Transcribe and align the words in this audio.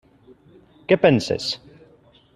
Què 0.93 0.97
penses? 1.05 1.49